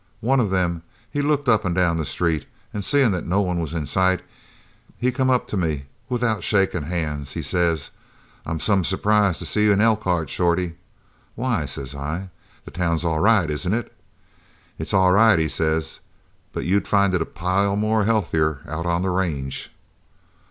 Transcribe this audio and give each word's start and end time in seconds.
One 0.21 0.39
of 0.39 0.49
them, 0.49 0.81
he 1.11 1.21
looked 1.21 1.47
up 1.47 1.63
an' 1.63 1.75
down 1.75 1.97
the 1.97 2.07
street, 2.07 2.47
an' 2.73 2.81
seein' 2.81 3.11
that 3.11 3.23
no 3.27 3.39
one 3.39 3.59
was 3.59 3.75
in 3.75 3.85
sight, 3.85 4.21
he 4.97 5.11
come 5.11 5.29
up 5.29 5.47
to 5.49 5.57
me 5.57 5.73
an' 5.73 5.85
without 6.09 6.43
shakin' 6.43 6.81
hands 6.81 7.33
he 7.33 7.43
says: 7.43 7.91
'I'm 8.43 8.59
some 8.59 8.83
surprised 8.83 9.37
to 9.37 9.45
see 9.45 9.65
you 9.65 9.73
in 9.73 9.79
Elkhead, 9.79 10.27
Shorty.' 10.31 10.73
'Why,' 11.35 11.67
says 11.67 11.93
I, 11.93 12.29
'the 12.65 12.71
town's 12.71 13.05
all 13.05 13.19
right, 13.19 13.47
ain't 13.47 13.75
it?' 13.75 13.93
'It's 14.79 14.91
all 14.95 15.11
right,' 15.11 15.37
he 15.37 15.47
says, 15.47 15.99
'but 16.51 16.65
you'd 16.65 16.87
find 16.87 17.13
it 17.13 17.21
a 17.21 17.25
pile 17.27 17.75
more 17.75 18.05
healthier 18.05 18.61
out 18.67 18.87
on 18.87 19.03
the 19.03 19.11
range.'" 19.11 19.71